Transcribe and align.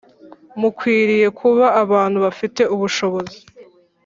mukwiriye 0.59 1.27
kuba 1.39 1.65
abantu 1.83 2.17
bafite 2.25 2.61
ubushobozi 2.75 3.37